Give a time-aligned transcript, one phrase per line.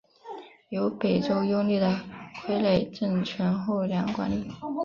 [0.69, 1.87] 由北周拥立的
[2.43, 4.51] 傀儡政权后梁管理。